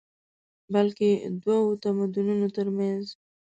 [0.73, 1.09] بلکې
[1.43, 3.03] دوو تمدنونو تر منځ